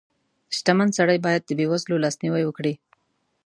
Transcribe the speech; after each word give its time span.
•شتمن 0.55 0.89
سړی 0.97 1.17
باید 1.25 1.41
د 1.45 1.49
بېوزلو 1.59 2.01
لاسنیوی 2.03 2.43
وکړي. 2.45 2.73